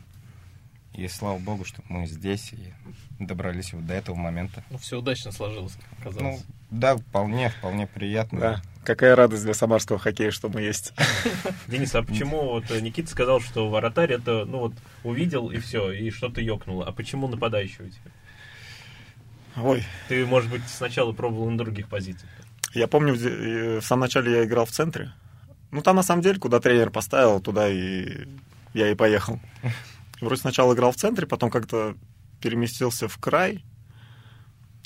[0.94, 2.74] и слава богу, что мы здесь и
[3.20, 4.64] добрались вот до этого момента.
[4.70, 6.40] Ну, все удачно сложилось, казалось.
[6.40, 6.40] Ну,
[6.72, 8.40] да, вполне, вполне приятно.
[8.40, 8.62] Да.
[8.86, 10.94] Какая радость для самарского хоккея, что мы есть.
[11.68, 16.12] Денис, а почему вот Никита сказал, что вратарь это, ну вот, увидел и все, и
[16.12, 16.86] что-то ёкнуло.
[16.86, 18.12] А почему нападающий у тебя?
[19.58, 19.84] Ой.
[20.08, 22.30] Ты, может быть, сначала пробовал на других позициях?
[22.74, 25.14] Я помню, в самом начале я играл в центре.
[25.72, 28.28] Ну, там, на самом деле, куда тренер поставил, туда и
[28.74, 29.40] я и поехал.
[30.22, 31.96] Вроде сначала играл в центре, потом как-то
[32.40, 33.64] переместился в край,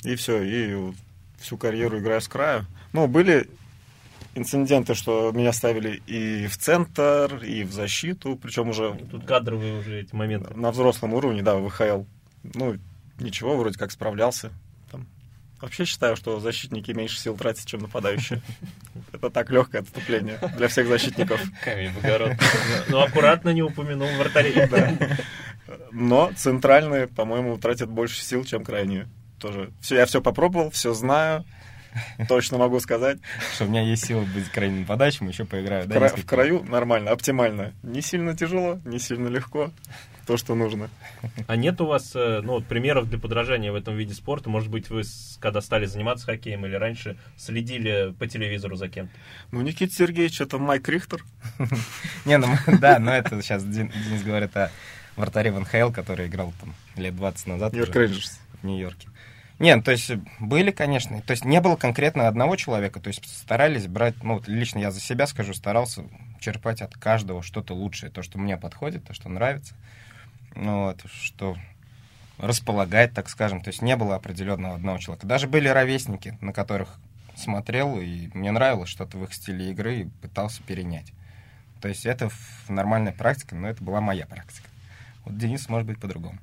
[0.04, 0.92] и все, и
[1.38, 2.66] всю карьеру играю с краю.
[2.92, 3.48] Ну, были
[4.34, 8.94] инциденты, что меня ставили и в центр, и в защиту, причем уже...
[9.10, 10.54] Тут кадровые уже эти моменты.
[10.54, 12.04] На взрослом уровне, да, в ВХЛ.
[12.54, 12.76] Ну,
[13.18, 14.50] ничего, вроде как справлялся.
[14.90, 15.06] Там.
[15.60, 18.40] Вообще считаю, что защитники меньше сил тратят, чем нападающие.
[19.12, 21.40] Это так легкое отступление для всех защитников.
[21.64, 22.36] Камень в.
[22.88, 24.68] Ну, аккуратно не упомянул вратарей.
[25.92, 29.08] Но центральные, по-моему, тратят больше сил, чем крайние.
[29.38, 29.70] Тоже.
[29.80, 31.44] Все, я все попробовал, все знаю.
[32.28, 33.18] Точно могу сказать.
[33.54, 35.86] Что у меня есть сила быть крайним подачем, еще поиграю.
[35.86, 37.72] Да, в краю нормально, оптимально.
[37.82, 39.70] Не сильно тяжело, не сильно легко.
[40.26, 40.90] То, что нужно.
[41.48, 44.48] А нет у вас э, ну, вот, примеров для подражания в этом виде спорта?
[44.48, 45.02] Может быть, вы,
[45.40, 49.12] когда стали заниматься хоккеем или раньше, следили по телевизору за кем-то?
[49.50, 51.24] Ну, Никита Сергеевич, это Майк Рихтер.
[52.24, 52.46] Не, ну
[52.80, 54.70] да, но это сейчас Денис говорит о
[55.16, 57.72] вратаре Ван Хейл, который играл там лет 20 назад.
[57.72, 58.40] Нью-Йорк Рейнджерс.
[58.62, 59.08] В Нью-Йорке.
[59.60, 61.20] Нет, то есть были, конечно.
[61.20, 62.98] То есть не было конкретно одного человека.
[62.98, 66.02] То есть старались брать, ну вот лично я за себя скажу, старался
[66.40, 69.74] черпать от каждого что-то лучшее, то, что мне подходит, то, что нравится.
[70.56, 71.56] Ну, вот, что
[72.38, 73.60] располагает, так скажем.
[73.60, 75.26] То есть не было определенного одного человека.
[75.26, 76.98] Даже были ровесники, на которых
[77.36, 81.12] смотрел, и мне нравилось что-то в их стиле игры, и пытался перенять.
[81.82, 82.30] То есть это
[82.68, 84.68] нормальная практика, но это была моя практика.
[85.26, 86.38] Вот Денис может быть по-другому.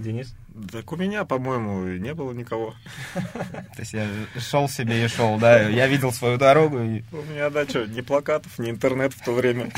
[0.00, 0.34] Денис?
[0.72, 2.74] Так у меня, по-моему, не было никого.
[3.14, 4.08] То есть я
[4.38, 6.80] шел себе и шел, да, я видел свою дорогу.
[6.80, 7.02] И...
[7.12, 9.70] У меня, да, что, ни плакатов, ни интернет в то время.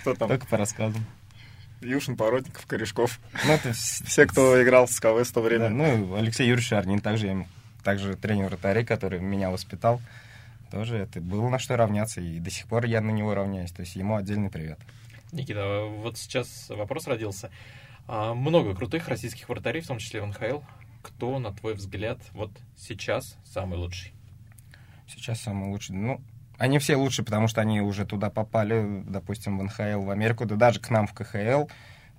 [0.00, 0.28] Кто там?
[0.28, 1.04] Только по рассказам.
[1.80, 3.20] Юшин, Поротников, Корешков.
[3.44, 5.64] Ну, это все, кто играл в СКВ в то время.
[5.64, 7.46] Да, ну, Алексей Юрьевич Шарнин, также, я,
[7.82, 10.00] также тренер вратарей, который меня воспитал.
[10.70, 13.72] Тоже это было на что равняться, и до сих пор я на него равняюсь.
[13.72, 14.78] То есть ему отдельный привет.
[15.32, 17.50] Никита, вот сейчас вопрос родился.
[18.06, 20.60] А, много крутых российских вратарей, в том числе в НХЛ.
[21.02, 24.12] Кто, на твой взгляд, вот сейчас самый лучший?
[25.08, 25.96] Сейчас самый лучший.
[25.96, 26.20] Ну,
[26.58, 30.56] они все лучшие, потому что они уже туда попали, допустим, в НХЛ, в Америку, да
[30.56, 31.66] даже к нам в КХЛ.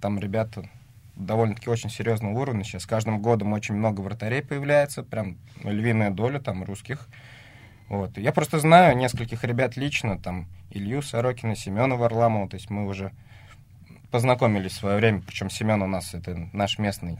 [0.02, 0.69] Там ребята
[1.15, 2.63] довольно-таки очень серьезного уровня.
[2.63, 7.08] Сейчас каждым годом очень много вратарей появляется, прям львиная доля там русских.
[7.89, 8.17] Вот.
[8.17, 13.12] Я просто знаю нескольких ребят лично, там Илью Сорокина, Семена Варламова, то есть мы уже
[14.13, 17.17] познакомились в свое время, причем Семен у нас это наш местный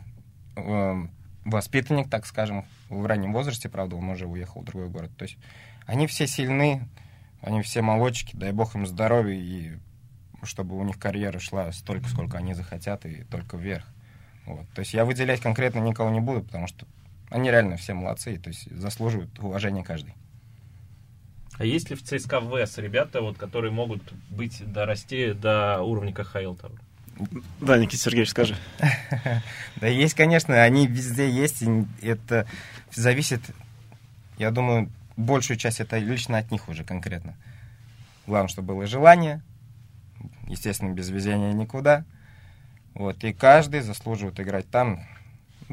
[0.56, 1.08] э,
[1.44, 5.10] воспитанник, так скажем, в раннем возрасте, правда, он уже уехал в другой город.
[5.18, 5.40] То есть
[5.88, 6.88] они все сильны,
[7.42, 9.72] они все молодчики, дай бог им здоровья, и
[10.44, 13.88] чтобы у них карьера шла столько, сколько они захотят, и только вверх.
[14.46, 14.70] Вот.
[14.76, 16.86] То есть я выделять конкретно никого не буду, потому что
[17.32, 20.14] они реально все молодцы, то есть заслуживают уважения каждый.
[21.58, 26.56] А есть ли в ЦСКА ВС ребята, вот, которые могут быть дорасти до уровня КХЛ?
[26.56, 26.72] Там?
[27.62, 28.56] Да, Никита Сергеевич, скажи.
[29.76, 32.48] Да есть, конечно, они везде есть, и это
[32.92, 33.42] зависит,
[34.38, 37.36] я думаю, большую часть это лично от них уже конкретно.
[38.26, 39.42] Главное, чтобы было желание,
[40.48, 42.06] естественно, без везения никуда.
[42.94, 45.06] Вот, и каждый заслуживает играть там,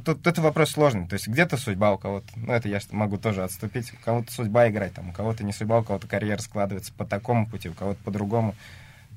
[0.05, 1.07] Тут это вопрос сложный.
[1.07, 4.69] То есть где-то судьба у кого-то, ну это я могу тоже отступить, у кого-то судьба
[4.69, 8.03] играть, там, у кого-то не судьба, у кого-то карьера складывается по такому пути, у кого-то
[8.05, 8.55] по-другому.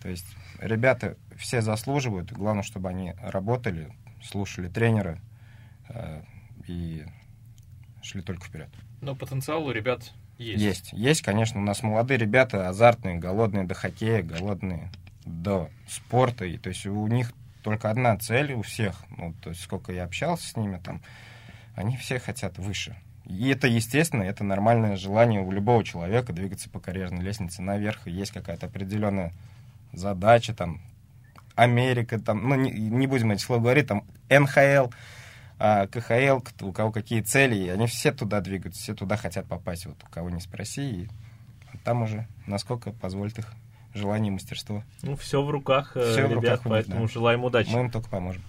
[0.02, 0.26] То есть
[0.60, 5.20] ребята все заслуживают, главное, чтобы они работали, слушали тренера
[5.90, 6.22] э,
[6.68, 7.06] и
[8.02, 8.70] шли только вперед.
[9.02, 10.62] Но потенциал у ребят есть.
[10.62, 11.60] Есть, есть, конечно.
[11.60, 14.92] У нас молодые ребята, азартные, голодные до хоккея, голодные
[15.26, 16.46] до спорта.
[16.46, 17.34] И, то есть у них
[17.64, 21.02] только одна цель у всех, ну, то есть сколько я общался с ними там,
[21.76, 22.96] они все хотят выше.
[23.26, 28.12] И это естественно, это нормальное желание у любого человека двигаться по карьерной лестнице наверх, и
[28.12, 29.34] есть какая-то определенная
[29.94, 30.82] задача, там,
[31.56, 34.90] Америка, там, ну, не, не будем эти слова говорить, там, НХЛ,
[35.60, 39.86] а, КХЛ, у кого какие цели, и они все туда двигаются, все туда хотят попасть,
[39.86, 41.10] вот у кого не спроси, и
[41.86, 43.54] там уже насколько позволит их
[43.94, 44.84] желание и мастерство.
[45.02, 47.12] Ну, все в руках э, Всё в ребят, руках у них, поэтому да.
[47.14, 47.70] желаем удачи.
[47.70, 48.42] Мы им только поможем.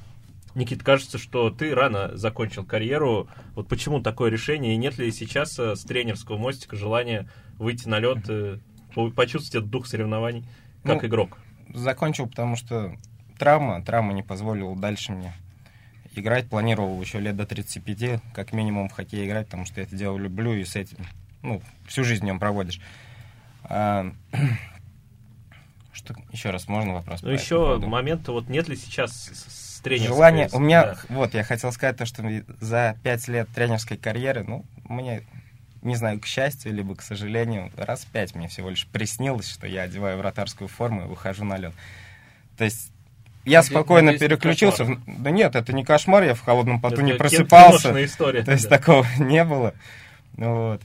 [0.54, 3.28] Никит, кажется, что ты рано закончил карьеру.
[3.57, 4.74] Вот почему такое решение?
[4.74, 7.28] И нет ли сейчас э, с тренерского мостика желания
[7.59, 8.59] выйти на лед, э,
[8.94, 10.44] по- почувствовать этот дух соревнований
[10.85, 11.38] как Ну, игрок?
[11.74, 12.94] Закончил, потому что
[13.38, 15.33] травма, травма не позволила дальше мне
[16.14, 16.48] играть.
[16.48, 20.16] Планировал еще лет до 35, как минимум в хоккей играть, потому что я это дело
[20.16, 20.98] люблю и с этим,
[21.42, 22.80] ну, всю жизнь в нем проводишь.
[23.64, 24.07] А,
[25.94, 27.22] что еще раз можно вопрос?
[27.22, 30.96] Ну, еще момент, вот нет ли сейчас с, тренерской- Желание, у меня, Да.
[31.09, 32.22] вот, я хотел сказать то, что
[32.61, 35.22] за пять лет тренерской карьеры, ну, мне,
[35.83, 39.83] не знаю, к счастью, либо к сожалению, раз пять мне всего лишь приснилось, что я
[39.83, 41.72] одеваю вратарскую форму и выхожу на лед.
[42.57, 42.90] То есть
[43.44, 44.87] я спокойно не переключился.
[45.07, 47.83] Да нет, это не кошмар, я в холодном поту не Это просыпался.
[47.83, 48.42] киношная история.
[48.42, 48.78] То есть да.
[48.78, 49.74] такого не было.
[50.38, 50.80] Вот.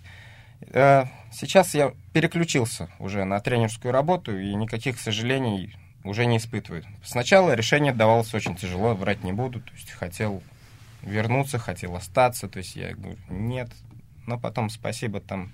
[1.32, 6.84] Сейчас я переключился уже на тренерскую работу и никаких сожалений уже не испытываю.
[7.04, 9.62] Сначала решение давалось очень тяжело, врать не буду.
[9.62, 10.42] То есть хотел
[11.02, 12.48] вернуться, хотел остаться.
[12.48, 13.70] То есть я говорю, нет.
[14.26, 15.52] Но потом спасибо там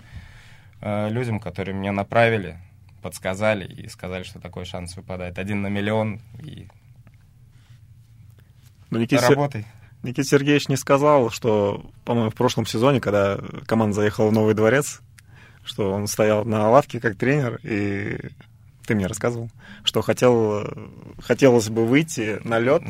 [0.82, 2.58] э, людям, которые меня направили,
[3.02, 5.40] подсказали и сказали, что такой шанс выпадает.
[5.40, 6.68] Один на миллион и
[8.90, 9.66] Но Никита, Сер- работай.
[10.04, 15.02] Никита Сергеевич не сказал, что, по-моему, в прошлом сезоне, когда команда заехала в Новый дворец,
[15.65, 18.17] что он стоял на лавке как тренер, и
[18.86, 19.49] ты мне рассказывал,
[19.84, 20.63] что хотел,
[21.21, 22.84] хотелось бы выйти на лед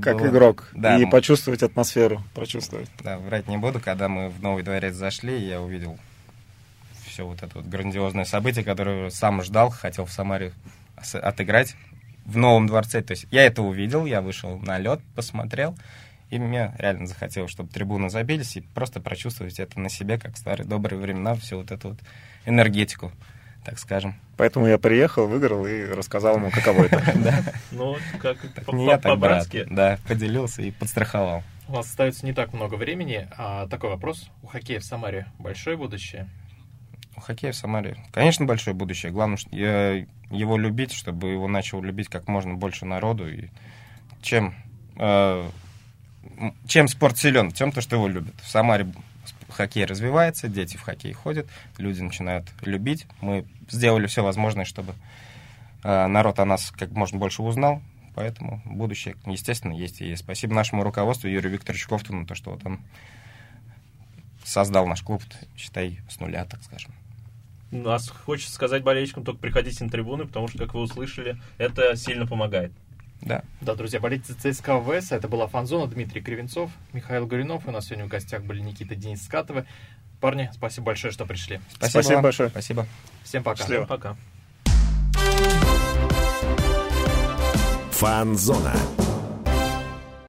[0.00, 2.88] как было- игрок Да, и м- почувствовать атмосферу, прочувствовать.
[3.02, 5.98] Да, врать не буду, когда мы в Новый дворец зашли, я увидел
[7.06, 10.52] все вот это вот грандиозное событие, которое сам ждал, хотел в Самаре
[11.14, 11.74] отыграть
[12.24, 13.02] в Новом дворце.
[13.02, 15.76] То есть я это увидел, я вышел на лед, посмотрел,
[16.30, 20.38] и мне реально захотелось, чтобы трибуны забились, и просто прочувствовать это на себе, как в
[20.38, 21.98] старые добрые времена, всю вот эту вот
[22.46, 23.12] энергетику,
[23.64, 24.14] так скажем.
[24.36, 27.02] Поэтому я приехал, выиграл и рассказал ему, каково это.
[27.72, 28.38] Ну, как
[29.02, 29.66] по-братски.
[29.70, 31.42] Да, поделился и подстраховал.
[31.68, 33.28] У вас остается не так много времени.
[33.36, 34.28] А такой вопрос.
[34.42, 36.28] У хоккея в Самаре большое будущее?
[37.16, 39.12] У хоккея в Самаре, конечно, большое будущее.
[39.12, 43.28] Главное, что я- его любить, чтобы его начал любить как можно больше народу.
[43.28, 43.50] И
[44.22, 44.54] чем,
[44.96, 45.48] э,
[46.66, 48.34] чем спорт силен, тем то, что его любят.
[48.42, 48.86] В Самаре
[49.48, 51.46] хоккей развивается, дети в хоккей ходят,
[51.78, 53.06] люди начинают любить.
[53.20, 54.94] Мы сделали все возможное, чтобы
[55.82, 57.82] э, народ о нас как можно больше узнал.
[58.14, 60.16] Поэтому будущее, естественно, есть и.
[60.16, 62.80] Спасибо нашему руководству Юрию Викторовичу Кофтуну, то, что вот он
[64.44, 65.22] создал наш клуб,
[65.56, 66.92] считай, с нуля, так скажем.
[67.70, 72.26] Нас хочется сказать болельщикам, только приходите на трибуны, потому что, как вы услышали, это сильно
[72.26, 72.72] помогает.
[73.22, 73.42] Да.
[73.60, 75.12] Да, друзья, болельцы ЦСКА ВС.
[75.12, 77.66] Это была Фанзона, Дмитрий Кривенцов, Михаил Горюнов.
[77.66, 79.66] И у нас сегодня в гостях были Никита Денис Скатовы.
[80.20, 81.60] Парни, спасибо большое, что пришли.
[81.70, 82.22] Спасибо, Спасибо вам.
[82.22, 82.48] большое.
[82.50, 82.86] Спасибо.
[83.24, 83.58] Всем пока.
[83.58, 83.84] Счастливо.
[83.86, 84.16] Пока.
[87.92, 88.74] Фанзона.